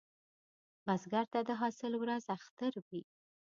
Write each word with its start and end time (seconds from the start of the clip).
بزګر 0.85 1.25
ته 1.33 1.39
د 1.47 1.49
حاصل 1.61 1.93
ورځ 2.01 2.23
اختر 2.37 2.73
وي 2.87 3.01